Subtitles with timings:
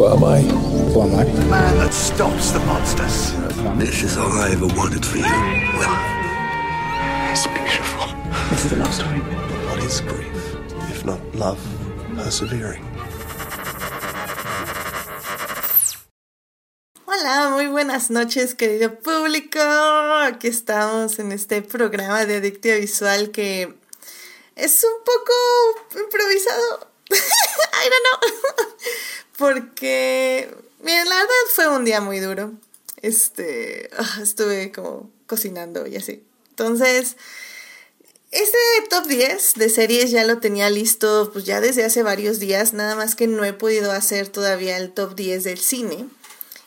[0.00, 0.40] Who am I?
[0.40, 1.24] Who am I?
[1.24, 3.36] The man that stops the monsters.
[3.76, 5.24] This is all I ever wanted for you.
[5.76, 5.92] Well,
[7.28, 8.08] It's beautiful.
[8.48, 9.20] This is a love story.
[9.68, 10.56] what is grief,
[10.88, 11.60] if not love
[12.16, 12.82] persevering?
[17.04, 19.60] Hola, muy buenas noches, querido público.
[19.60, 23.74] Aquí estamos en este programa de Adictiva Visual que
[24.56, 26.88] es un poco improvisado.
[27.10, 28.70] I don't know.
[29.40, 32.52] Porque, miren, la verdad fue un día muy duro.
[33.00, 36.22] Este, ah, estuve como cocinando y así.
[36.50, 37.16] Entonces,
[38.30, 38.58] este
[38.90, 42.94] top 10 de series ya lo tenía listo pues ya desde hace varios días, nada
[42.96, 46.06] más que no he podido hacer todavía el top 10 del cine.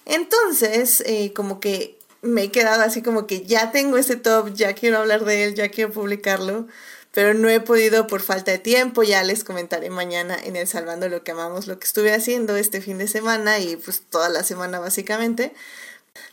[0.05, 4.73] Entonces, eh, como que me he quedado así como que ya tengo ese top, ya
[4.73, 6.67] quiero hablar de él, ya quiero publicarlo,
[7.13, 11.07] pero no he podido por falta de tiempo, ya les comentaré mañana en el Salvando
[11.09, 14.43] lo que amamos, lo que estuve haciendo este fin de semana y pues toda la
[14.43, 15.53] semana básicamente.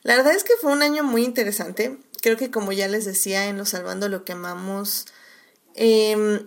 [0.02, 3.46] La verdad es que fue un año muy interesante, creo que como ya les decía
[3.48, 5.04] en los Salvando lo que amamos,
[5.74, 6.46] eh,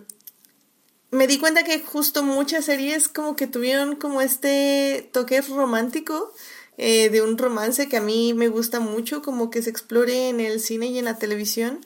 [1.12, 6.32] me di cuenta que justo muchas series como que tuvieron como este toque romántico
[6.76, 10.40] eh, de un romance que a mí me gusta mucho, como que se explore en
[10.40, 11.80] el cine y en la televisión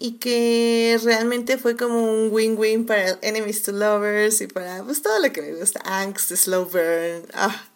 [0.00, 5.18] y que realmente fue como un win-win para Enemies to Lovers y para pues todo
[5.18, 7.68] lo que me gusta, Angst, Slow Burn, ah,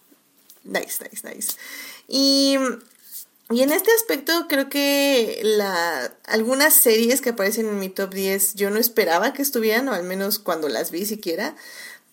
[0.65, 1.57] nice, nice, nice.
[2.07, 2.57] Y
[3.53, 8.55] y en este aspecto creo que la, algunas series que aparecen en mi top 10
[8.55, 11.55] yo no esperaba que estuvieran, o al menos cuando las vi siquiera,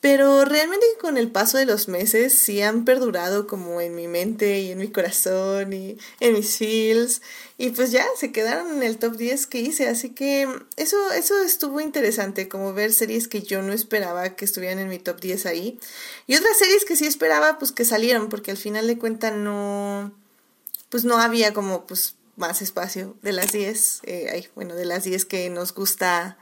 [0.02, 4.61] pero realmente con el paso de los meses sí han perdurado como en mi mente
[4.61, 7.22] y en mi corazón y en mis feels.
[7.58, 10.47] Y pues ya se quedaron en el top 10 que hice, así que
[10.78, 15.00] eso, eso estuvo interesante, como ver series que yo no esperaba que estuvieran en mi
[15.00, 15.80] top 10 ahí.
[16.28, 20.13] Y otras series que sí esperaba pues que salieron porque al final de cuentas no
[20.89, 25.25] pues no había como pues más espacio de las 10, eh, bueno, de las 10
[25.25, 26.38] que nos gusta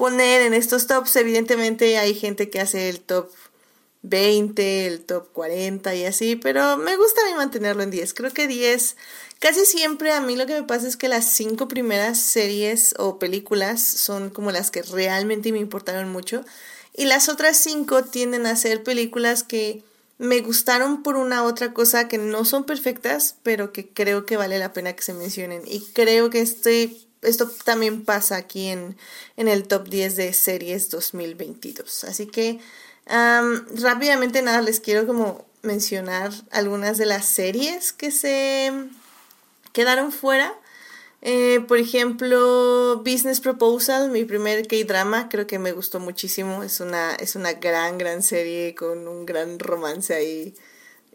[0.00, 1.14] poner en estos tops.
[1.16, 3.28] Evidentemente hay gente que hace el top
[4.00, 8.14] 20, el top 40 y así, pero me gusta a mí mantenerlo en 10.
[8.14, 8.96] Creo que 10,
[9.40, 13.18] casi siempre a mí lo que me pasa es que las cinco primeras series o
[13.18, 16.46] películas son como las que realmente me importaron mucho
[16.94, 19.82] y las otras cinco tienden a ser películas que
[20.16, 24.58] me gustaron por una otra cosa que no son perfectas, pero que creo que vale
[24.58, 25.60] la pena que se mencionen.
[25.66, 28.96] Y creo que este, esto también pasa aquí en,
[29.36, 32.04] en el top 10 de series 2022.
[32.04, 32.60] Así que
[33.06, 38.72] rápidamente nada, les quiero como mencionar algunas de las series que se
[39.72, 40.54] quedaron fuera.
[41.22, 46.62] Eh, por ejemplo, Business Proposal, mi primer K-drama, creo que me gustó muchísimo.
[46.62, 50.54] Es una, es una gran, gran serie con un gran romance ahí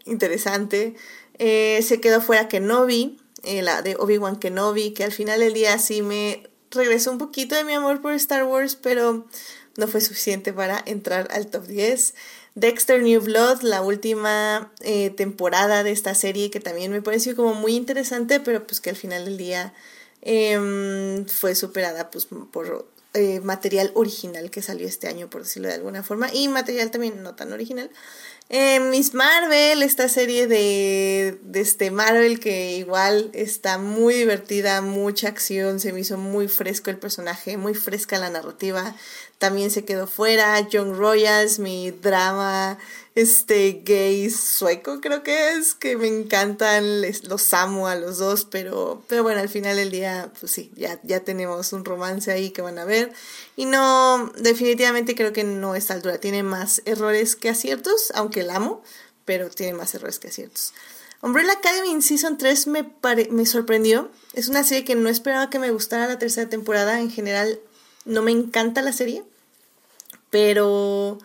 [0.04, 0.94] interesante.
[1.38, 5.78] Eh, se quedó fuera Kenobi, eh, la de Obi-Wan Kenobi, que al final del día
[5.78, 9.26] sí me regresó un poquito de mi amor por Star Wars, pero
[9.76, 12.14] no fue suficiente para entrar al top 10.
[12.54, 14.72] Dexter New Blood, la última
[15.16, 18.96] temporada de esta serie que también me pareció como muy interesante, pero pues que al
[18.96, 19.74] final del día
[20.28, 25.74] Em, fue superada pues, por eh, material original que salió este año, por decirlo de
[25.74, 27.90] alguna forma, y material también no tan original.
[28.48, 35.26] Eh, Miss Marvel, esta serie de, de este Marvel que igual está muy divertida, mucha
[35.26, 38.94] acción, se me hizo muy fresco el personaje, muy fresca la narrativa,
[39.38, 40.60] también se quedó fuera.
[40.60, 42.78] Young Royals, mi drama
[43.16, 48.44] este gay sueco creo que es, que me encantan, les, los amo a los dos,
[48.44, 52.50] pero, pero bueno, al final del día, pues sí, ya, ya tenemos un romance ahí
[52.50, 53.10] que van a ver.
[53.56, 58.56] Y no, definitivamente creo que no está altura, tiene más errores que aciertos, aunque la
[58.56, 58.82] amo,
[59.24, 60.74] pero tiene más errores que aciertos.
[61.22, 62.84] Umbrella Academy en Season 3 me,
[63.30, 64.10] me sorprendió.
[64.34, 67.00] Es una serie que no esperaba que me gustara la tercera temporada.
[67.00, 67.58] En general,
[68.04, 69.24] no me encanta la serie.
[70.28, 71.18] Pero,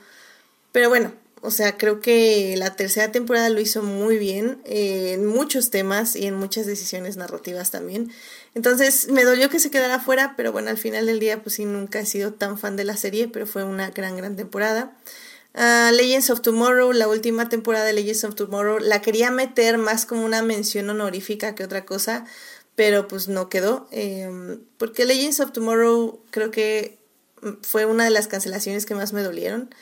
[0.72, 5.26] pero bueno, o sea, creo que la tercera temporada lo hizo muy bien eh, en
[5.26, 8.12] muchos temas y en muchas decisiones narrativas también.
[8.54, 11.66] Entonces me dolió que se quedara fuera, pero bueno, al final del día pues sí,
[11.66, 14.96] nunca he sido tan fan de la serie, pero fue una gran, gran temporada.
[15.54, 20.06] Uh, Legends of Tomorrow, la última temporada de Legends of Tomorrow, la quería meter más
[20.06, 22.26] como una mención honorífica que otra cosa,
[22.76, 23.88] pero pues no quedó.
[23.92, 27.00] Eh, porque Legends of Tomorrow creo que
[27.64, 29.74] fue una de las cancelaciones que más me dolieron.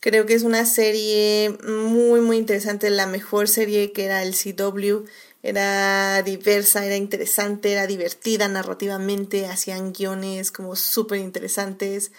[0.00, 5.04] Creo que es una serie muy, muy interesante, la mejor serie que era el CW.
[5.42, 12.12] Era diversa, era interesante, era divertida narrativamente, hacían guiones como súper interesantes.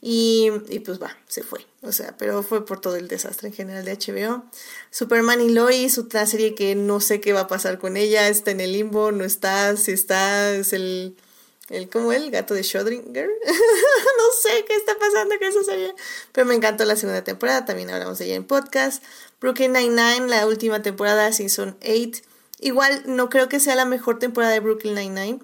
[0.00, 1.66] Y, y, pues va, se fue.
[1.82, 4.44] O sea, pero fue por todo el desastre en general de HBO.
[4.90, 8.50] Superman y Lois, otra serie que no sé qué va a pasar con ella, está
[8.50, 11.16] en el limbo, no está, si está, es el
[11.70, 13.28] el como el gato de Schrödinger.
[13.44, 15.94] no sé qué está pasando con esa serie.
[16.32, 17.64] Pero me encantó la segunda temporada.
[17.64, 19.02] También hablamos de ella en podcast.
[19.40, 22.22] Brooklyn Nine-Nine, la última temporada, Season 8.
[22.60, 25.40] Igual no creo que sea la mejor temporada de Brooklyn Nine-Nine.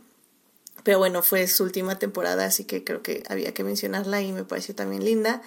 [0.85, 4.45] Pero bueno, fue su última temporada, así que creo que había que mencionarla y me
[4.45, 5.43] pareció también linda.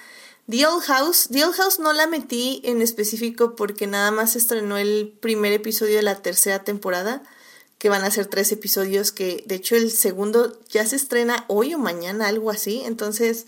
[0.49, 1.27] The Old House.
[1.31, 5.95] The Old House no la metí en específico porque nada más estrenó el primer episodio
[5.97, 7.23] de la tercera temporada
[7.85, 11.75] que van a ser tres episodios que de hecho el segundo ya se estrena hoy
[11.75, 12.81] o mañana, algo así.
[12.83, 13.45] Entonces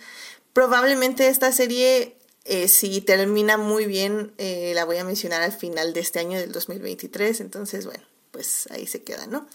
[0.54, 5.92] probablemente esta serie, eh, si termina muy bien, eh, la voy a mencionar al final
[5.94, 7.42] de este año del 2023.
[7.42, 9.48] Entonces bueno, pues ahí se queda, ¿no?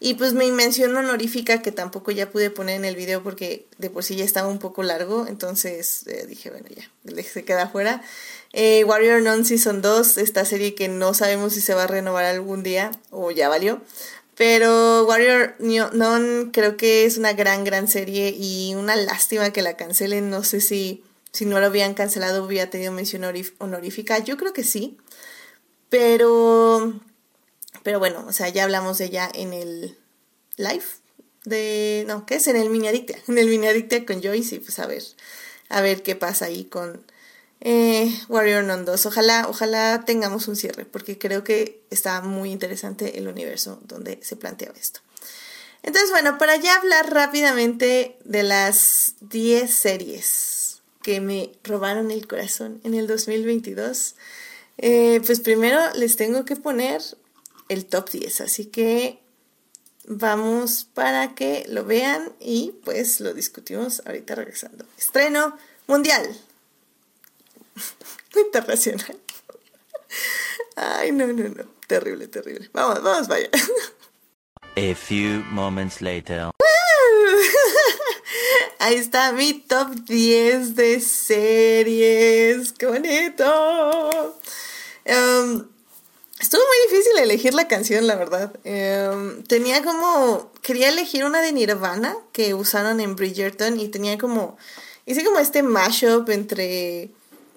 [0.00, 3.88] Y pues mi mención honorífica que tampoco ya pude poner en el video porque de
[3.88, 8.02] por sí ya estaba un poco largo, entonces eh, dije, bueno, ya, se queda fuera.
[8.52, 12.64] Warrior Non Season 2, esta serie que no sabemos si se va a renovar algún
[12.64, 13.80] día o ya valió.
[14.36, 19.76] Pero Warrior Non creo que es una gran, gran serie y una lástima que la
[19.76, 20.30] cancelen.
[20.30, 23.24] No sé si, si no lo habían cancelado hubiera tenido mención
[23.58, 24.18] honorífica.
[24.18, 24.98] Yo creo que sí.
[25.88, 27.00] Pero,
[27.84, 29.96] pero bueno, o sea, ya hablamos de ella en el
[30.56, 30.84] live
[31.44, 32.46] de, no, ¿qué es?
[32.48, 35.02] En el mini adicta, en el mini adicta con Joyce y pues a ver,
[35.68, 37.04] a ver qué pasa ahí con,
[37.60, 39.06] eh, Warrior Non 2.
[39.06, 44.36] Ojalá, ojalá tengamos un cierre, porque creo que está muy interesante el universo donde se
[44.36, 45.00] planteaba esto.
[45.82, 52.80] Entonces, bueno, para ya hablar rápidamente de las 10 series que me robaron el corazón
[52.84, 54.14] en el 2022,
[54.78, 57.02] eh, pues primero les tengo que poner
[57.68, 59.20] el top 10, así que
[60.06, 64.86] vamos para que lo vean y pues lo discutimos ahorita regresando.
[64.98, 65.56] Estreno
[65.86, 66.24] mundial.
[68.36, 69.20] Internacional.
[70.76, 71.64] Ay, no, no, no.
[71.86, 72.70] Terrible, terrible.
[72.72, 73.48] Vamos, vamos, vaya.
[74.76, 76.50] A few moments later.
[78.78, 82.72] Ahí está mi top 10 de series.
[82.72, 84.38] ¡Qué bonito!
[85.04, 85.66] Em,
[86.40, 88.52] estuvo muy difícil elegir la canción, la verdad.
[88.64, 90.52] Em, tenía como.
[90.62, 94.56] Quería elegir una de Nirvana que usaron en Bridgerton y tenía como.
[95.06, 97.10] Hice como este mashup entre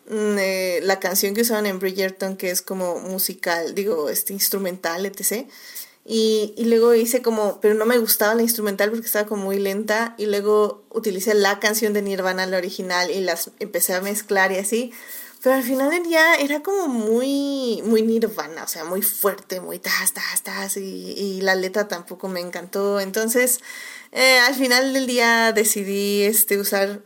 [0.09, 5.47] eh, la canción que usaban en Bridgerton, que es como musical, digo, este instrumental, etc.
[6.05, 9.59] Y, y, luego hice como, pero no me gustaba la instrumental porque estaba como muy
[9.59, 10.15] lenta.
[10.17, 14.57] Y luego utilicé la canción de Nirvana, la original, y las empecé a mezclar y
[14.57, 14.93] así.
[15.43, 19.79] Pero al final del día era como muy, muy Nirvana, o sea, muy fuerte, muy
[19.79, 20.77] tas, tas, tas.
[20.77, 22.99] Y, y la letra tampoco me encantó.
[22.99, 23.59] Entonces,
[24.11, 27.01] eh, al final del día decidí este, usar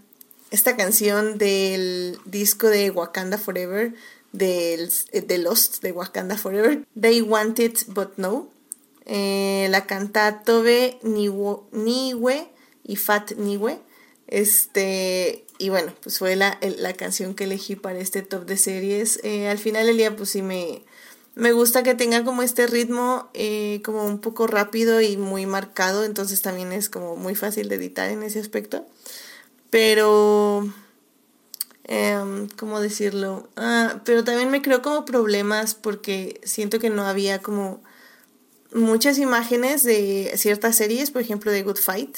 [0.51, 3.93] esta canción del disco de Wakanda Forever,
[4.33, 8.49] del, de Lost de Wakanda Forever, They Want It But No.
[9.05, 12.47] Eh, la canta Tobe Niwe
[12.83, 13.79] y Fat Niwe.
[14.27, 19.19] Este, y bueno, pues fue la, la, canción que elegí para este top de series.
[19.23, 20.83] Eh, al final del día, pues sí me,
[21.35, 26.03] me gusta que tenga como este ritmo eh, como un poco rápido y muy marcado,
[26.03, 28.85] entonces también es como muy fácil de editar en ese aspecto.
[29.71, 30.71] Pero,
[31.85, 33.49] em, ¿cómo decirlo?
[33.55, 37.81] Ah, pero también me creo como problemas porque siento que no había como
[38.73, 42.17] muchas imágenes de ciertas series, por ejemplo de Good Fight.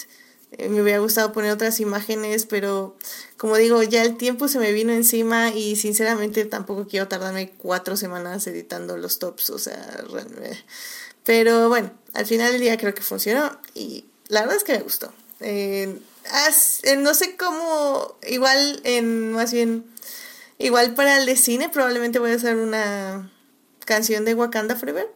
[0.58, 2.96] Eh, me hubiera gustado poner otras imágenes, pero
[3.38, 7.98] como digo, ya el tiempo se me vino encima y sinceramente tampoco quiero tardarme cuatro
[7.98, 10.04] semanas editando los tops, o sea,
[11.24, 14.84] pero bueno, al final del día creo que funcionó y la verdad es que me
[14.84, 15.14] gustó.
[15.40, 16.00] Eh,
[16.98, 19.86] no sé cómo, igual en, más bien,
[20.58, 23.32] igual para el de cine probablemente voy a hacer una
[23.86, 25.08] canción de Wakanda Forever,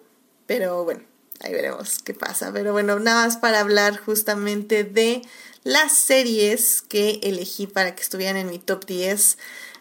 [0.46, 1.02] pero bueno,
[1.40, 2.52] ahí veremos qué pasa.
[2.54, 5.22] Pero bueno, nada más para hablar justamente de
[5.64, 9.38] las series que elegí para que estuvieran en mi top 10.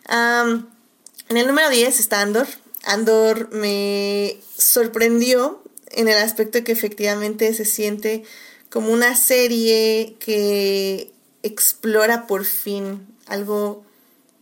[0.09, 2.47] en el número 10 está Andor.
[2.85, 8.25] Andor me sorprendió en el aspecto que efectivamente se siente
[8.71, 11.13] como una serie que
[11.47, 13.85] explora por fin algo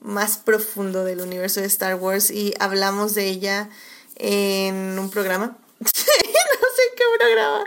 [0.01, 3.71] más profundo del universo de Star Wars y hablamos de ella
[4.17, 5.57] en un programa.
[5.81, 7.65] no sé qué programa,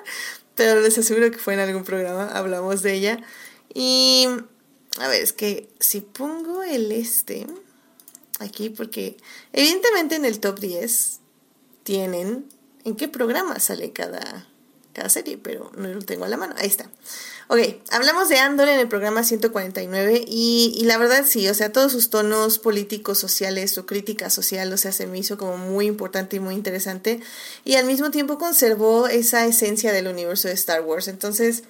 [0.55, 3.19] pero les aseguro que fue en algún programa, hablamos de ella.
[3.73, 4.27] Y
[4.99, 7.47] a ver, es que si pongo el este
[8.39, 9.17] aquí, porque
[9.53, 11.19] evidentemente en el top 10
[11.83, 12.47] tienen
[12.83, 14.47] en qué programa sale cada
[14.97, 16.55] cada serie, pero no lo tengo a la mano.
[16.57, 16.89] Ahí está.
[17.49, 17.59] Ok,
[17.91, 21.93] hablamos de Andor en el programa 149 y, y, la verdad sí, o sea, todos
[21.93, 26.35] sus tonos políticos, sociales, su crítica social, o sea, se me hizo como muy importante
[26.35, 27.21] y muy interesante
[27.63, 31.07] y al mismo tiempo conservó esa esencia del universo de Star Wars.
[31.07, 31.63] Entonces,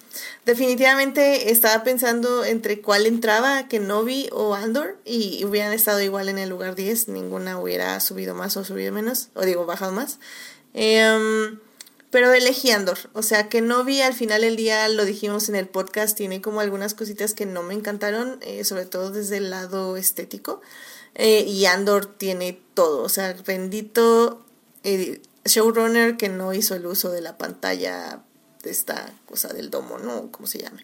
[0.44, 6.48] definitivamente estaba pensando entre cuál entraba, Kenobi o Andor y hubieran estado igual en el
[6.48, 10.18] lugar 10, ninguna hubiera subido más o subido menos, o digo, bajado más.
[10.74, 11.56] Eh,
[12.10, 15.56] pero elegí Andor, o sea que no vi al final del día, lo dijimos en
[15.56, 19.50] el podcast, tiene como algunas cositas que no me encantaron, eh, sobre todo desde el
[19.50, 20.60] lado estético.
[21.14, 24.44] Eh, y Andor tiene todo, o sea, bendito
[24.84, 28.22] eh, showrunner que no hizo el uso de la pantalla
[28.62, 30.30] de esta cosa del domo, ¿no?
[30.30, 30.78] ¿Cómo se llama?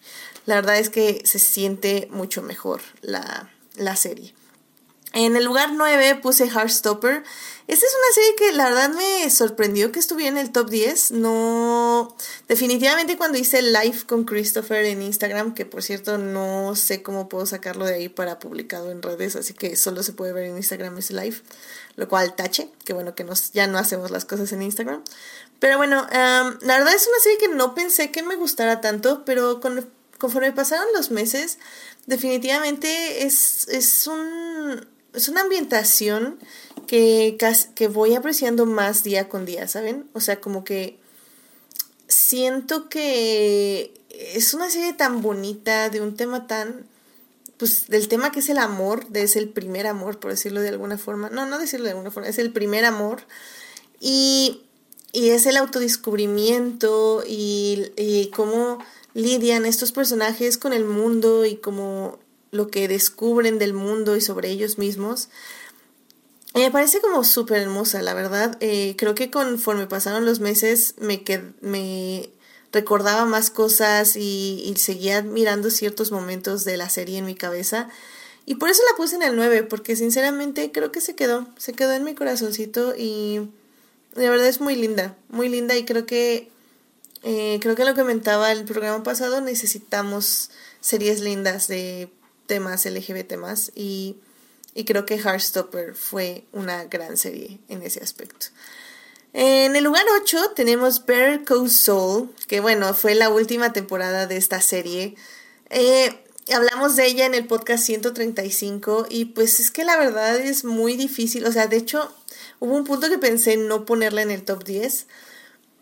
[0.45, 4.33] La verdad es que se siente mucho mejor la, la serie.
[5.15, 7.23] En el lugar 9 puse Heartstopper.
[7.67, 11.11] Esta es una serie que la verdad me sorprendió que estuviera en el top 10.
[11.11, 12.13] No.
[12.49, 17.45] Definitivamente cuando hice live con Christopher en Instagram, que por cierto no sé cómo puedo
[17.45, 20.97] sacarlo de ahí para publicado en redes, así que solo se puede ver en Instagram
[20.97, 21.37] ese live.
[21.95, 25.01] Lo cual tache, que bueno que nos, ya no hacemos las cosas en Instagram.
[25.59, 29.23] Pero bueno, um, la verdad es una serie que no pensé que me gustara tanto,
[29.23, 31.57] pero con, conforme pasaron los meses,
[32.05, 36.37] definitivamente es, es un es una ambientación
[36.87, 37.37] que,
[37.75, 40.09] que voy apreciando más día con día, ¿saben?
[40.13, 40.97] O sea, como que
[42.07, 46.85] siento que es una serie tan bonita, de un tema tan,
[47.57, 50.69] pues del tema que es el amor, de es el primer amor, por decirlo de
[50.69, 51.29] alguna forma.
[51.29, 53.23] No, no decirlo de alguna forma, es el primer amor.
[53.99, 54.61] Y,
[55.11, 58.79] y es el autodescubrimiento y, y cómo
[59.13, 62.19] lidian estos personajes con el mundo y cómo
[62.55, 65.29] lo que descubren del mundo y sobre ellos mismos.
[66.53, 68.57] Me parece como súper hermosa, la verdad.
[68.61, 71.21] Eh, creo que conforme pasaron los meses me,
[71.59, 72.29] me
[72.75, 77.89] recordaba más cosas y, seguía mirando ciertos momentos de la serie en mi cabeza.
[78.45, 81.73] Y por eso la puse en el 9, porque sinceramente creo que se quedó, se
[81.73, 83.49] quedó en mi corazoncito y
[84.13, 86.51] de verdad es muy linda, muy linda y creo que,
[87.23, 92.09] eh, creo que lo comentaba el programa pasado, necesitamos series lindas de
[92.45, 94.17] temas LGBT más y,
[94.85, 98.47] creo que Heartstopper fue una gran serie en ese aspecto.
[99.33, 104.37] En el lugar 8 tenemos Bear Call Soul, que bueno, fue la última temporada de
[104.37, 105.15] esta serie.
[105.69, 106.23] Eh,
[106.53, 110.95] hablamos de ella en el podcast 135 y pues es que la verdad es muy
[110.95, 112.13] difícil, o sea, de hecho
[112.59, 115.07] hubo un punto que pensé no ponerla en el top 10,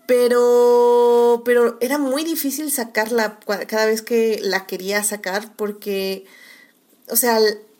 [0.05, 6.25] pero, pero era muy difícil sacarla cada vez que la quería sacar porque
[7.13, 7.39] o sea,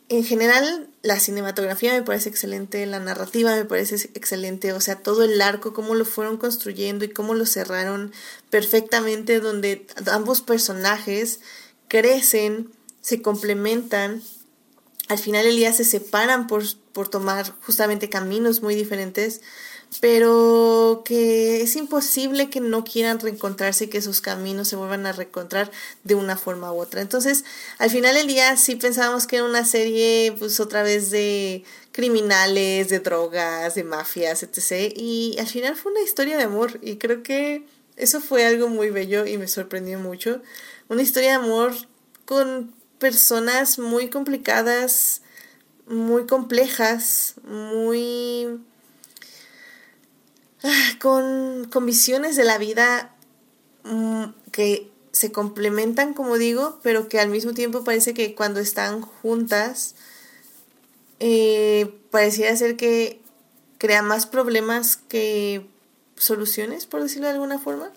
[0.09, 5.23] en general la cinematografía me parece excelente, la narrativa me parece excelente, o sea, todo
[5.23, 8.13] el arco, cómo lo fueron construyendo y cómo lo cerraron
[8.51, 11.39] perfectamente, donde ambos personajes
[11.87, 12.69] crecen,
[13.01, 14.21] se complementan,
[15.07, 19.41] al final el día se separan por, por tomar justamente caminos muy diferentes
[19.99, 25.11] pero que es imposible que no quieran reencontrarse y que sus caminos se vuelvan a
[25.11, 25.71] reencontrar
[26.03, 27.01] de una forma u otra.
[27.01, 27.43] Entonces,
[27.77, 32.89] al final del día sí pensábamos que era una serie, pues otra vez de criminales,
[32.89, 34.93] de drogas, de mafias, etc.
[34.95, 38.89] Y al final fue una historia de amor y creo que eso fue algo muy
[38.89, 40.41] bello y me sorprendió mucho.
[40.89, 41.73] Una historia de amor
[42.25, 45.21] con personas muy complicadas,
[45.87, 48.59] muy complejas, muy
[50.99, 53.15] con, con visiones de la vida
[53.83, 59.01] mm, que se complementan, como digo, pero que al mismo tiempo parece que cuando están
[59.01, 59.95] juntas,
[61.19, 63.21] eh, pareciera ser que
[63.77, 65.67] crea más problemas que
[66.15, 67.91] soluciones, por decirlo de alguna forma.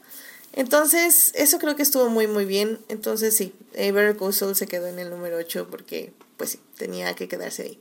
[0.53, 2.79] Entonces, eso creo que estuvo muy, muy bien.
[2.89, 7.29] Entonces, sí, Ever Soul se quedó en el número 8 porque, pues sí, tenía que
[7.29, 7.81] quedarse ahí.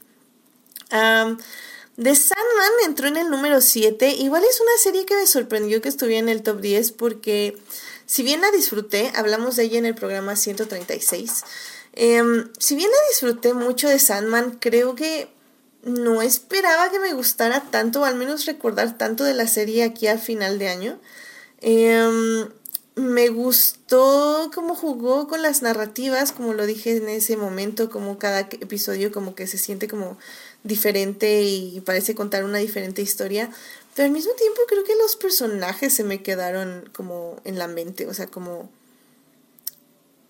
[2.01, 4.09] The Sandman entró en el número 7.
[4.09, 7.57] Igual es una serie que me sorprendió que estuviera en el top 10 porque
[8.05, 11.43] si bien la disfruté, hablamos de ella en el programa 136,
[11.93, 15.29] em, si bien la disfruté mucho de Sandman, creo que
[15.83, 20.07] no esperaba que me gustara tanto, o al menos recordar tanto de la serie aquí
[20.07, 20.99] al final de año.
[21.61, 22.47] Em,
[22.95, 28.41] me gustó cómo jugó con las narrativas, como lo dije en ese momento, como cada
[28.41, 30.17] episodio como que se siente como
[30.65, 33.49] diferente y parece contar una diferente historia,
[33.95, 38.07] pero al mismo tiempo creo que los personajes se me quedaron como en la mente,
[38.07, 38.69] o sea, como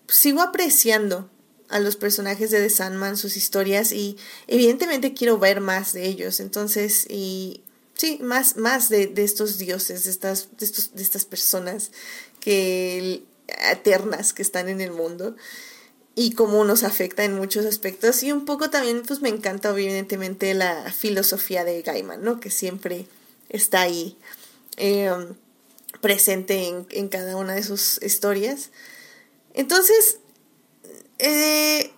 [0.08, 1.28] sigo apreciando
[1.68, 6.38] a los personajes de The Sandman, sus historias y evidentemente quiero ver más de ellos,
[6.38, 7.62] entonces y
[7.94, 11.90] sí, más, más de, estos dioses, de estas, de, estos, de estas personas
[12.40, 15.34] que eternas que están en el mundo
[16.18, 20.54] y cómo nos afecta en muchos aspectos y un poco también pues me encanta evidentemente
[20.54, 22.40] la filosofía de Gaiman, ¿no?
[22.40, 23.06] Que siempre
[23.50, 24.16] está ahí
[24.78, 25.34] em,
[26.00, 28.70] presente en, cada una de sus historias.
[29.52, 30.18] Entonces,
[31.18, 31.92] eh,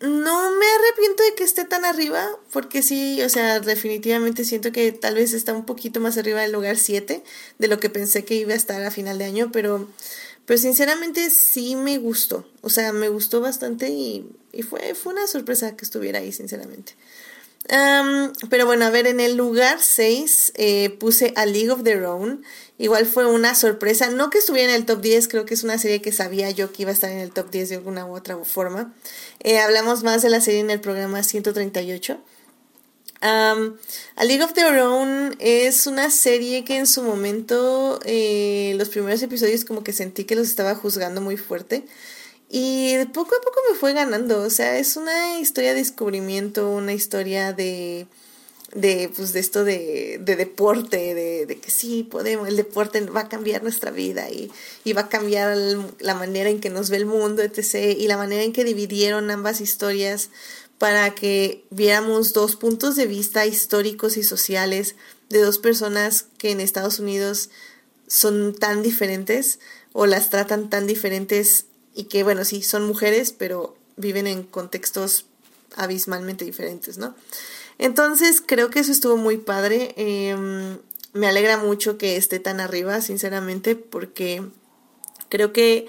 [0.00, 4.92] no me arrepiento de que esté tan arriba, porque sí, o sea, definitivamente siento que
[4.92, 7.24] tal vez está un poquito más arriba del lugar 7
[7.58, 9.88] de lo que pensé que iba a estar a final de año, pero,
[10.46, 14.30] pero sinceramente sí me gustó, o sea, me gustó bastante y,
[14.68, 16.94] fue, fue una sorpresa que estuviera ahí, sinceramente.
[18.50, 22.44] pero bueno, a ver, en el lugar 6 eh, puse a League of Their Own.
[22.76, 25.78] Igual fue una sorpresa, no que estuviera en el top 10, creo que es una
[25.78, 28.14] serie que sabía yo que iba a estar en el top 10 de alguna u
[28.14, 28.92] otra forma.
[29.40, 32.20] Eh, hablamos más de la serie en el programa 138.
[33.24, 39.22] A League of Their Own es una serie que en su momento, eh, los primeros
[39.22, 41.84] episodios como que sentí que los estaba juzgando muy fuerte.
[42.50, 44.42] Y poco a poco me fue ganando.
[44.42, 48.06] O sea, es una historia de descubrimiento, una historia de
[48.74, 53.20] de, pues, de esto de, de deporte, de, de, que sí podemos, el deporte va
[53.20, 54.50] a cambiar nuestra vida y,
[54.82, 55.56] y va a cambiar
[56.00, 57.96] la manera en que nos ve el mundo, etc.
[57.96, 60.30] Y la manera en que dividieron ambas historias
[60.78, 64.96] para que viéramos dos puntos de vista históricos y sociales
[65.30, 67.50] de dos personas que en Estados Unidos
[68.06, 69.60] son tan diferentes
[69.92, 75.26] o las tratan tan diferentes y que, bueno, sí, son mujeres, pero viven en contextos
[75.76, 77.14] abismalmente diferentes, ¿no?
[77.78, 79.94] Entonces creo que eso estuvo muy padre.
[79.96, 80.78] Em,
[81.12, 84.42] me alegra mucho que esté tan arriba, sinceramente, porque
[85.28, 85.86] creo que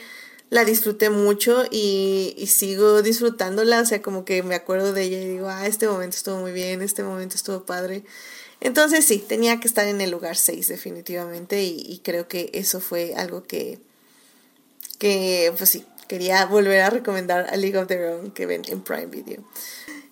[0.49, 3.81] la disfruté mucho y, y, sigo disfrutándola.
[3.81, 6.51] O sea, como que me acuerdo de ella y digo, ah, este momento estuvo muy
[6.51, 8.03] bien, este momento estuvo padre.
[8.61, 13.13] Entonces sí, tenía que estar en el lugar 6 definitivamente y, creo que eso fue
[13.15, 13.79] algo que,
[14.97, 18.81] que, pues sí, quería volver a recomendar a League of Their Own que ven en
[18.81, 19.43] Prime Video.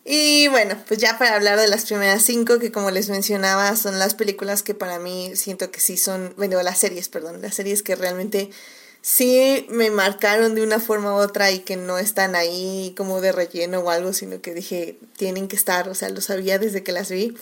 [0.06, 3.98] Y bueno, pues ya para hablar de las primeras cinco, que como les mencionaba, son
[4.00, 7.84] las películas que para mí siento que sí son, bueno, las series, perdón, las series
[7.84, 8.50] que realmente
[9.04, 13.34] sí me marcaron de una forma u otra y que no están ahí como de
[13.34, 16.94] relleno o algo, sino que dije, tienen que estar, o sea, lo sabía desde que
[16.94, 17.36] las vi.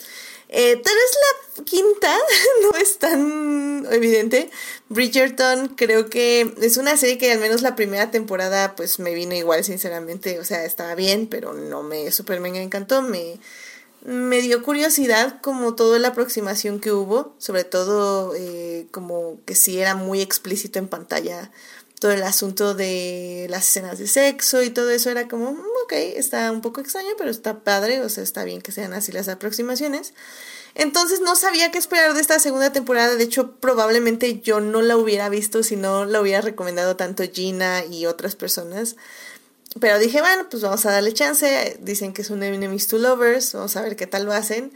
[0.49, 1.17] Eh, tal vez
[1.57, 2.17] la quinta
[2.63, 4.49] no es tan evidente.
[4.89, 9.35] Bridgerton creo que es una serie que al menos la primera temporada pues me vino
[9.35, 10.39] igual sinceramente.
[10.39, 13.03] O sea, estaba bien, pero no me super mega encantó.
[13.03, 13.39] Me,
[14.03, 17.35] me dio curiosidad como toda la aproximación que hubo.
[17.37, 21.51] Sobre todo eh, como que sí era muy explícito en pantalla
[22.01, 25.93] todo el asunto de las escenas de sexo y todo eso era como, mm, ok,
[26.15, 29.27] está un poco extraño, pero está padre, o sea, está bien que sean así las
[29.27, 30.15] aproximaciones.
[30.73, 34.97] Entonces no sabía qué esperar de esta segunda temporada, de hecho probablemente yo no la
[34.97, 38.95] hubiera visto si no la hubiera recomendado tanto Gina y otras personas.
[39.79, 43.53] Pero dije, bueno, pues vamos a darle chance, dicen que es un Enemies to Lovers,
[43.53, 44.73] vamos a ver qué tal lo hacen.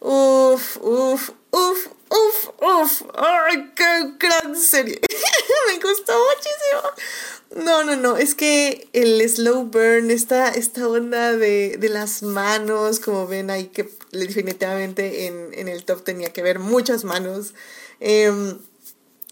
[0.00, 3.02] Uf, uf, uf, uf, uf.
[3.16, 4.98] ¡Ay, qué gran serie!
[5.66, 7.64] Me gustó muchísimo.
[7.64, 8.16] No, no, no.
[8.16, 13.66] Es que el slow burn, esta, esta onda de, de las manos, como ven ahí,
[13.66, 17.52] que definitivamente en, en el top tenía que ver muchas manos.
[18.00, 18.58] Em,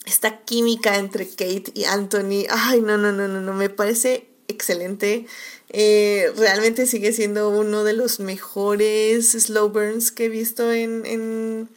[0.05, 2.45] esta química entre Kate y Anthony.
[2.51, 3.55] Ay, no, no, no, no, no.
[3.55, 5.27] Me parece excelente.
[5.71, 11.69] Eh, realmente sigue siendo uno de los mejores slow burns que he visto en, en,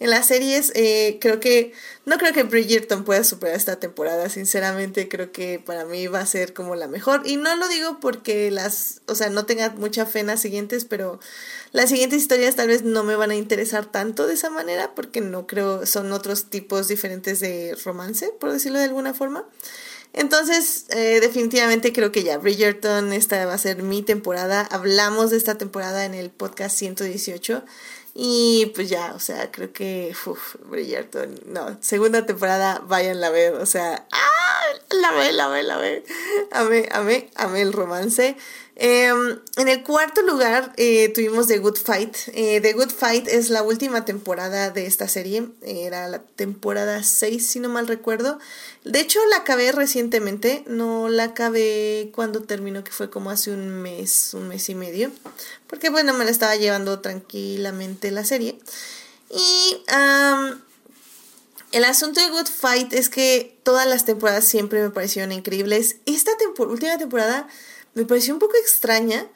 [0.00, 0.70] en las series.
[0.74, 1.72] Eh, creo que,
[2.04, 6.26] no creo que Bridgerton pueda superar esta temporada, sinceramente creo que para mí va a
[6.26, 7.22] ser como la mejor.
[7.24, 10.84] Y no lo digo porque las, o sea, no tenga mucha fe en las siguientes,
[10.84, 11.18] pero
[11.72, 15.22] las siguientes historias tal vez no me van a interesar tanto de esa manera porque
[15.22, 19.46] no creo, son otros tipos diferentes de romance, por decirlo de alguna forma.
[20.16, 24.66] Entonces, eh, definitivamente creo que ya Bridgerton, esta va a ser mi temporada.
[24.70, 27.62] Hablamos de esta temporada en el podcast 118.
[28.14, 33.52] Y pues ya, o sea, creo que, uff, Bridgerton, no, segunda temporada, vayan a ver,
[33.52, 34.46] o sea, ¡ah!
[34.90, 36.02] La ve, la ve, la ve.
[36.50, 38.36] Amé, amé, amé el romance.
[38.78, 42.14] Em, en el cuarto lugar eh, tuvimos The Good Fight.
[42.34, 45.48] Eh, The Good Fight es la última temporada de esta serie.
[45.62, 48.38] Era la temporada 6, si no mal recuerdo.
[48.84, 50.62] De hecho, la acabé recientemente.
[50.66, 55.10] No la acabé cuando terminó, que fue como hace un mes, un mes y medio.
[55.68, 58.58] Porque bueno, me la estaba llevando tranquilamente la serie.
[59.30, 59.82] Y
[61.72, 65.96] el asunto de Good Fight es que todas las temporadas siempre me parecieron increíbles.
[66.04, 67.48] Esta última temporada
[67.96, 69.26] me pareció un poco extraña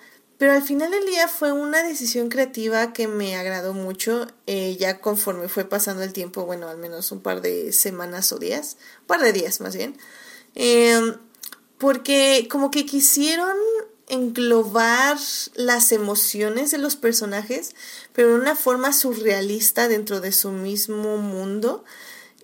[0.41, 4.99] pero al final del día fue una decisión creativa que me agradó mucho, eh, ya
[4.99, 9.07] conforme fue pasando el tiempo, bueno, al menos un par de semanas o días, un
[9.07, 9.99] par de días más bien,
[10.55, 11.15] em,
[11.77, 13.55] porque como que quisieron
[14.09, 15.19] englobar
[15.57, 17.75] las emociones de los personajes,
[18.15, 21.85] pero de una forma surrealista dentro de su mismo mundo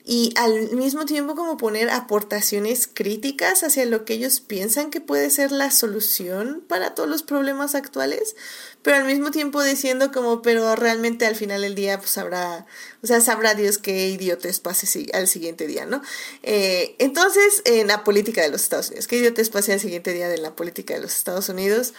[0.09, 5.31] y al mismo tiempo como poner aportaciones críticas hacia lo que ellos piensan que puede
[5.31, 8.37] ser la solución para todos los problemas actuales,
[8.83, 12.67] pero al mismo tiempo diciendo como, pero realmente al final del día pues habrá,
[13.03, 16.01] o sea, sabrá Dios qué idiotes pase al siguiente día, ¿no?
[16.45, 20.29] Eh, entonces, en la política de los Estados Unidos, qué idiotes pase al siguiente día
[20.29, 21.95] de la política de los Estados Unidos.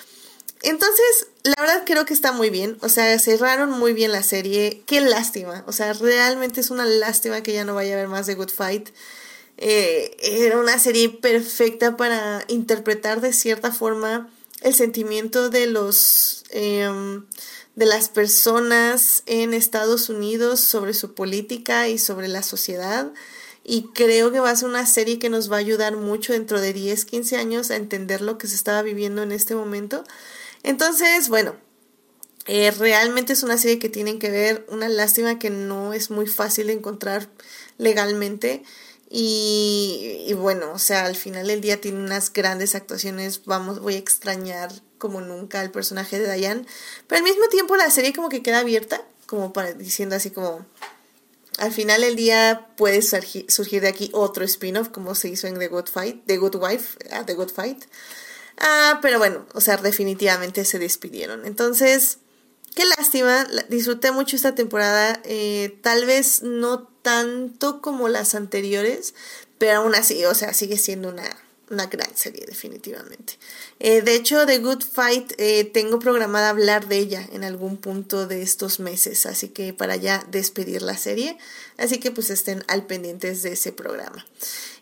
[0.64, 2.78] Entonces, la verdad creo que está muy bien.
[2.82, 4.84] O sea, cerraron muy bien la serie.
[4.86, 5.64] Qué lástima.
[5.68, 8.50] O sea, realmente es una lástima que ya no vaya a haber más de Good
[8.50, 8.90] Fight.
[9.58, 14.30] Eh, era una serie perfecta para interpretar de cierta forma
[14.62, 17.26] el sentimiento de los em,
[17.76, 23.12] de las personas en Estados Unidos sobre su política y sobre la sociedad.
[23.64, 26.60] Y creo que va a ser una serie que nos va a ayudar mucho dentro
[26.60, 30.04] de 10, 15 años a entender lo que se estaba viviendo en este momento.
[30.64, 31.56] Entonces, bueno,
[32.48, 36.28] eh, realmente es una serie que tienen que ver, una lástima que no es muy
[36.28, 37.30] fácil de encontrar
[37.78, 38.64] legalmente.
[39.10, 43.46] Y, bueno, o sea, al final del día tiene unas grandes actuaciones.
[43.46, 46.66] Vamos, voy a extrañar como nunca al personaje de Diane.
[47.08, 50.66] Pero al mismo tiempo la serie como que queda abierta, como para diciendo así como.
[51.58, 55.70] Al final del día puede surgir, de aquí otro spin-off, como se hizo en The
[55.70, 57.86] Good Fight, The Good Wife, uh, The Good Fight.
[58.60, 61.46] Ah, pero bueno, o sea, definitivamente se despidieron.
[61.46, 62.20] Entonces,
[62.76, 69.14] qué lástima, disfruté mucho esta temporada, eh, tal vez no tanto como las anteriores,
[69.58, 71.24] pero aún así, o sea, sigue siendo una,
[71.70, 73.38] una gran serie, definitivamente.
[73.80, 78.28] Eh, de hecho, The Good Fight eh, tengo programada hablar de ella en algún punto
[78.28, 81.38] de estos meses, así que para ya despedir la serie,
[81.78, 84.26] así que pues estén al pendientes de ese programa.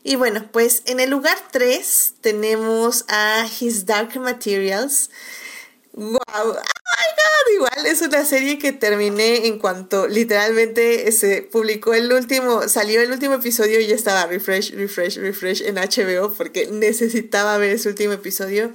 [0.04, 5.10] Y bueno, pues en el lugar 3 tenemos a His Dark Materials.
[5.94, 6.20] ¡Wow!
[6.96, 7.54] ¡Oh my God!
[7.56, 13.12] Igual es una serie que terminé en cuanto literalmente se publicó el último, salió el
[13.12, 18.14] último episodio y ya estaba refresh, refresh, refresh en HBO porque necesitaba ver ese último
[18.14, 18.72] episodio.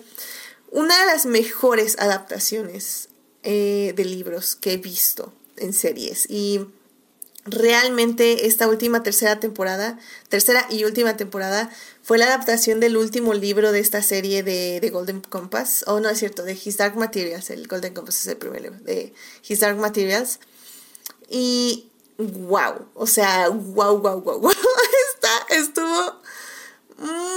[0.70, 3.08] Una de las mejores adaptaciones
[3.42, 6.26] eh, de libros que he visto en series.
[6.28, 6.60] Y
[7.44, 9.98] realmente esta última tercera temporada,
[10.28, 11.70] tercera y última temporada,
[12.02, 15.84] fue la adaptación del último libro de esta serie de, de Golden Compass.
[15.86, 17.50] Oh, no es cierto, de His Dark Materials.
[17.50, 19.14] El Golden Compass es el primer libro, de
[19.48, 20.40] His Dark Materials.
[21.28, 24.52] Y wow, o sea, wow, wow, wow, wow.
[25.48, 26.20] Estuvo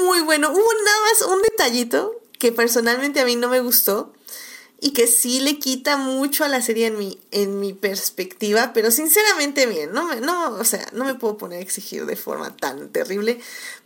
[0.05, 0.51] muy bueno.
[0.51, 4.13] Hubo nada más un detallito que personalmente a mí no me gustó
[4.83, 8.91] y que sí le quita mucho a la serie en mi, en mi perspectiva, pero
[8.91, 12.57] sinceramente bien, no, me, no, o sea, no me puedo poner a exigir de forma
[12.57, 13.39] tan terrible,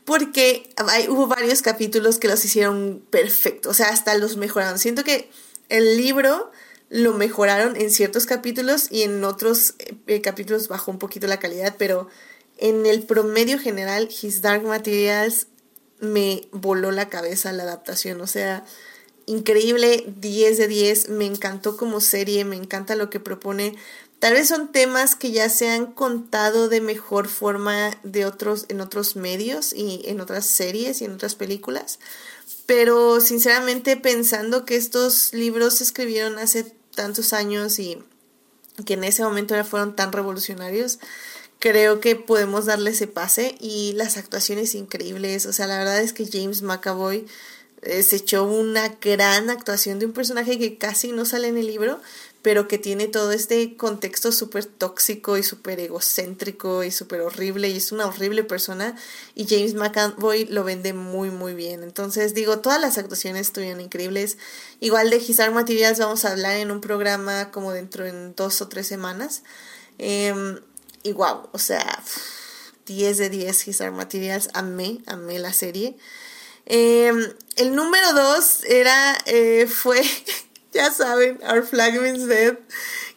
[0.05, 4.79] porque hay, hubo varios capítulos que los hicieron perfecto, o sea, hasta los mejoraron.
[4.79, 5.29] Siento que
[5.69, 6.51] el libro
[6.89, 9.75] lo mejoraron en ciertos capítulos y en otros
[10.07, 12.07] eh, capítulos bajó un poquito la calidad, pero
[12.57, 15.45] en el promedio general, His Dark Materials
[15.99, 18.65] me voló la cabeza la adaptación, o sea,
[19.27, 23.75] increíble, 10 de 10, me encantó como serie, me encanta lo que propone.
[24.19, 28.81] Tal vez son temas que ya se han contado de mejor forma de otros, en
[28.81, 31.99] otros medios y en otras series y en otras películas,
[32.65, 36.63] pero sinceramente pensando que estos libros se escribieron hace
[36.95, 38.01] tantos años y
[38.85, 40.99] que en ese momento ya fueron tan revolucionarios,
[41.59, 46.13] creo que podemos darle ese pase y las actuaciones increíbles, o sea, la verdad es
[46.13, 47.27] que James McAvoy
[47.87, 51.67] eh, se echó una gran actuación de un personaje que casi no sale en el
[51.67, 52.01] libro,
[52.41, 57.77] pero que tiene todo este contexto súper tóxico y súper egocéntrico y súper horrible y
[57.77, 58.95] es una horrible persona
[59.35, 61.83] y James McAvoy lo vende muy muy bien.
[61.83, 64.37] Entonces digo, todas las actuaciones estuvieron increíbles.
[64.79, 68.67] Igual de Gisar Materials vamos a hablar en un programa como dentro en dos o
[68.67, 69.43] tres semanas.
[69.97, 70.59] Em,
[71.03, 72.01] y wow, o sea,
[72.85, 75.97] 10 de 10 Gisar Materials, amé, amé la serie.
[76.65, 80.01] Em, el número dos era, eh, fue,
[80.73, 82.57] ya saben, Our Flag Means Dead.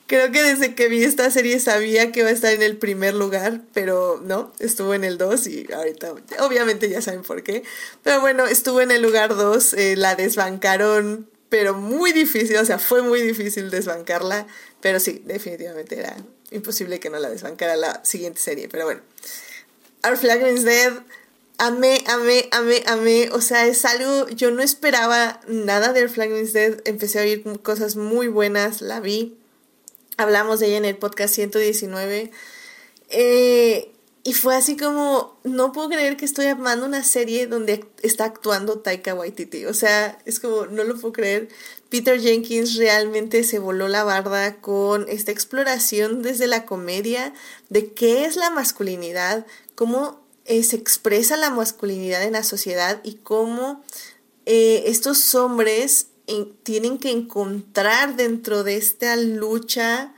[0.06, 3.14] Creo que desde que vi esta serie sabía que iba a estar en el primer
[3.14, 7.62] lugar, pero no, estuvo en el 2 y ahorita obviamente ya saben por qué.
[8.02, 12.80] Pero bueno, estuvo en el lugar 2, eh, la desbancaron, pero muy difícil, o sea,
[12.80, 14.48] fue muy difícil desbancarla,
[14.80, 16.16] pero sí, definitivamente era
[16.50, 19.02] imposible que no la desbancara la siguiente serie, pero bueno.
[20.02, 20.92] Our Flag Means Dead
[21.62, 23.28] Amé, amé, amé, amé.
[23.32, 26.80] O sea, es algo, yo no esperaba nada de Flag Dead.
[26.86, 29.36] Empecé a oír cosas muy buenas, la vi.
[30.16, 32.30] Hablamos de ella en el podcast 119.
[33.10, 33.92] Eh,
[34.24, 38.78] y fue así como, no puedo creer que estoy amando una serie donde está actuando
[38.78, 39.66] Taika Waititi.
[39.66, 41.48] O sea, es como, no lo puedo creer.
[41.90, 47.34] Peter Jenkins realmente se voló la barda con esta exploración desde la comedia
[47.68, 49.44] de qué es la masculinidad,
[49.74, 53.84] cómo eh, se expresa la masculinidad en la sociedad y cómo
[54.46, 56.08] eh, estos hombres
[56.64, 60.12] tienen que encontrar dentro de esta lucha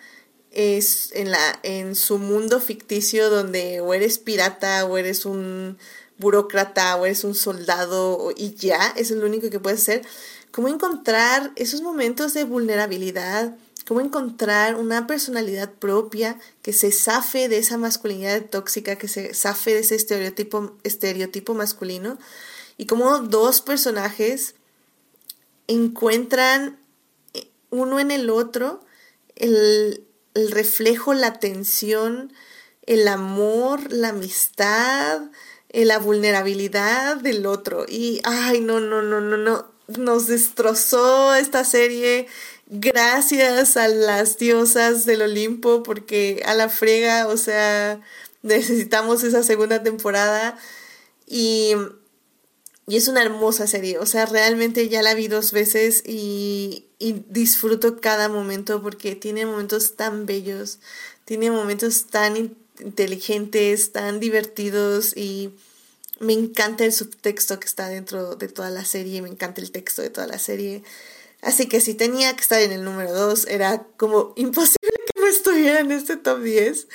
[0.51, 5.77] es en, la, en su mundo ficticio donde o eres pirata o eres un
[6.16, 10.01] burócrata o eres un soldado y ya, eso es lo único que puedes hacer.
[10.51, 13.55] Cómo encontrar esos momentos de vulnerabilidad,
[13.87, 19.75] cómo encontrar una personalidad propia que se zafe de esa masculinidad tóxica, que se zafe
[19.75, 22.18] de ese estereotipo, estereotipo masculino,
[22.77, 24.55] y cómo dos personajes
[25.66, 26.79] encuentran
[27.71, 28.85] uno en el otro
[29.37, 32.33] el, el reflejo, la tensión,
[32.87, 35.23] el amor, la amistad,
[35.68, 37.87] eh, la vulnerabilidad del otro.
[37.88, 39.66] Y, ay, no, no, no, no, no,
[39.99, 42.27] nos destrozó esta serie
[42.73, 48.01] gracias a las diosas del Olimpo, porque a la frega, o sea,
[48.43, 50.59] necesitamos esa segunda temporada
[51.27, 51.75] y,
[52.87, 57.25] y es una hermosa serie, o sea, realmente ya la vi dos veces y, y
[57.29, 60.79] disfruto cada momento porque tiene momentos tan bellos,
[61.27, 65.53] tiene momentos tan inteligentes, tan divertidos y
[66.21, 70.01] me encanta el subtexto que está dentro de toda la serie, me encanta el texto
[70.01, 70.83] de toda la serie.
[71.43, 75.27] Así que si tenía que estar en el número 2, era como imposible que no
[75.27, 76.87] estuviera en este top 10.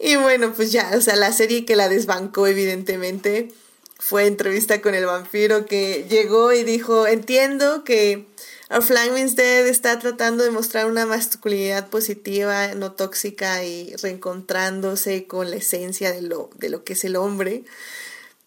[0.00, 3.52] Y bueno, pues ya, o sea, la serie que la desbancó evidentemente
[4.00, 8.26] fue entrevista con el vampiro que llegó y dijo, entiendo que
[8.68, 15.50] Our Flag Dead está tratando de mostrar una masculinidad positiva, no tóxica y reencontrándose con
[15.50, 17.64] la esencia de lo, de lo que es el hombre.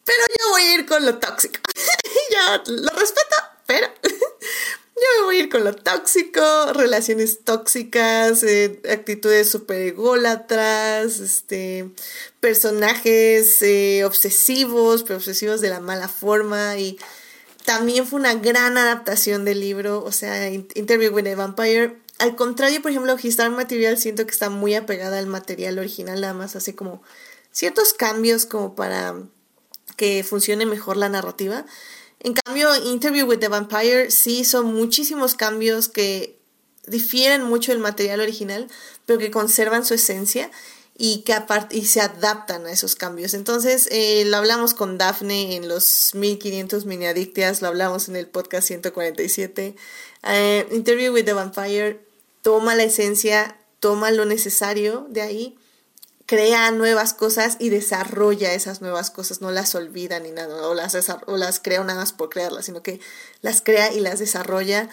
[0.04, 1.62] Pero yo voy a ir con lo tóxico.
[2.32, 3.88] ya lo respeto, pero
[4.98, 6.42] yo me voy a ir con lo tóxico,
[6.74, 11.90] relaciones tóxicas, eh, actitudes super ególatras, este,
[12.40, 16.98] personajes eh, obsesivos, pero obsesivos de la mala forma y
[17.66, 21.98] también fue una gran adaptación del libro, o sea, Interview with a Vampire.
[22.18, 26.34] Al contrario, por ejemplo, His Material siento que está muy apegada al material original, nada
[26.34, 27.04] más hace como
[27.52, 29.16] ciertos cambios como para
[29.98, 31.66] que funcione mejor la narrativa.
[32.20, 36.40] En cambio, Interview with the Vampire sí son muchísimos cambios que
[36.88, 38.68] difieren mucho del material original,
[39.06, 40.50] pero que conservan su esencia
[40.98, 41.36] y que
[41.72, 43.34] y se adaptan a esos cambios.
[43.34, 48.28] Entonces, eh, lo hablamos con Daphne en los 1500 mini adictias, lo hablamos en el
[48.28, 49.76] podcast 147.
[50.24, 52.00] Eh, Interview with the Vampire
[52.42, 55.58] toma la esencia, toma lo necesario de ahí,
[56.28, 60.94] crea nuevas cosas y desarrolla esas nuevas cosas, no las olvida ni nada, o las,
[60.94, 63.00] o crea nada más por crearlas, sino que
[63.42, 64.90] las crea y las desarrolla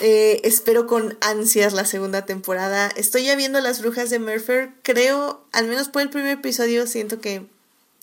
[0.00, 2.88] eh, espero con ansias la segunda temporada.
[2.96, 4.70] Estoy ya viendo Las Brujas de Mercer.
[4.82, 7.46] Creo, al menos por el primer episodio, siento que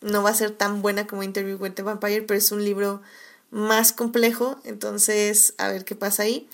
[0.02, 3.02] no va a ser tan buena como Interview with the Vampire, pero es un libro
[3.50, 4.60] más complejo.
[4.66, 6.50] Entonces, a ver qué pasa ahí.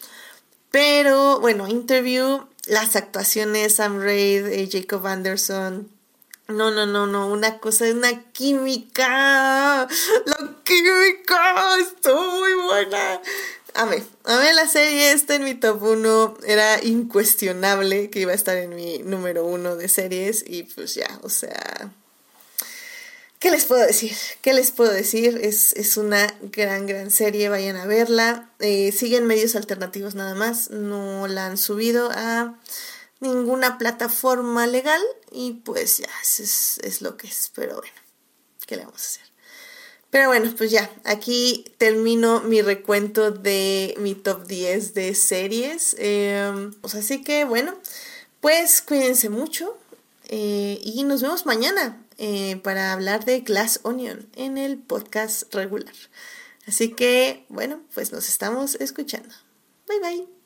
[0.70, 5.90] Pero bueno, Interview, las actuaciones, Sam Raid, eh, Jacob Anderson.
[6.52, 9.88] No, no, no, no, una cosa, una química.
[10.26, 13.22] La química estuvo muy buena.
[13.74, 18.58] Amé, amé la serie, está en mi top 1, era incuestionable que iba a estar
[18.58, 21.90] en mi número 1 de series y pues ya, o sea,
[23.40, 24.14] ¿qué les puedo decir?
[24.42, 25.40] ¿Qué les puedo decir?
[25.42, 30.70] Es, es una gran, gran serie, vayan a verla, eh, siguen medios alternativos nada más,
[30.70, 32.60] no la han subido a
[33.22, 37.94] ninguna plataforma legal y pues ya, es, es lo que es, pero bueno,
[38.68, 39.32] ¿qué le vamos a hacer?
[40.12, 45.96] Pero bueno, pues ya, aquí termino mi recuento de mi top 10 de series.
[45.98, 47.74] Em, pues así que bueno,
[48.42, 49.78] pues cuídense mucho
[50.28, 55.96] eh, y nos vemos mañana eh, para hablar de Glass Onion en el podcast regular.
[56.68, 59.34] Así que bueno, pues nos estamos escuchando.
[59.88, 60.41] Bye bye.